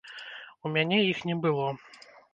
У 0.69 0.71
мяне 0.77 0.97
іх 1.11 1.23
не 1.31 1.37
было. 1.47 1.69